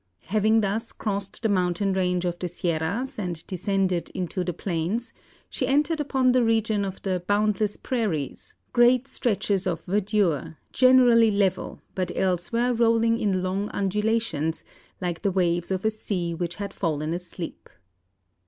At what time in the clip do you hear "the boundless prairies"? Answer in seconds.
7.03-8.55